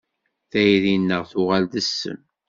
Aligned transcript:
Tayri-nneɣ 0.51 1.23
tuɣal 1.31 1.65
d 1.71 1.73
ssem. 1.87 2.19